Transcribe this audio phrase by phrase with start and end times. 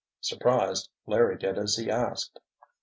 [0.19, 2.39] Surprised, Larry did as he asked.